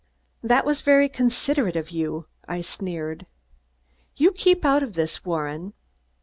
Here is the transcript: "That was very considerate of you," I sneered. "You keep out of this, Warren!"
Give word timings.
"That 0.41 0.65
was 0.65 0.81
very 0.81 1.07
considerate 1.07 1.75
of 1.75 1.91
you," 1.91 2.25
I 2.47 2.61
sneered. 2.61 3.27
"You 4.15 4.31
keep 4.31 4.65
out 4.65 4.81
of 4.81 4.95
this, 4.95 5.23
Warren!" 5.23 5.73